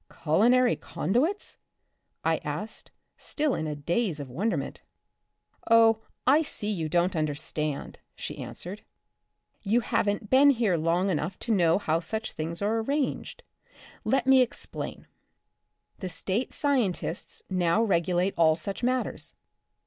[0.23, 1.57] Culinary conduits?
[2.25, 4.81] I asked, still in a daze of wonderment.
[5.69, 8.79] Oh, I see you don't understand," she an swered;
[9.61, 13.43] you haven't been here long enough to know how such things are arranged.
[14.03, 15.05] Let me explain.
[15.99, 19.35] The State scientists now regulate all such matters.